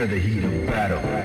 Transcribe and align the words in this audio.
To 0.00 0.06
the 0.06 0.18
heat 0.18 0.42
of 0.42 0.66
battle. 0.66 1.19